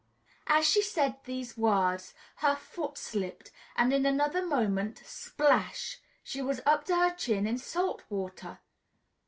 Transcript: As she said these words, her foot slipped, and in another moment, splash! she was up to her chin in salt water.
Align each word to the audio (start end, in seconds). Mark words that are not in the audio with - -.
As 0.47 0.67
she 0.67 0.81
said 0.81 1.17
these 1.25 1.55
words, 1.55 2.15
her 2.37 2.55
foot 2.55 2.97
slipped, 2.97 3.51
and 3.75 3.93
in 3.93 4.03
another 4.03 4.43
moment, 4.43 4.99
splash! 5.05 5.99
she 6.23 6.41
was 6.41 6.59
up 6.65 6.85
to 6.85 6.95
her 6.95 7.13
chin 7.13 7.45
in 7.45 7.59
salt 7.59 8.01
water. 8.09 8.57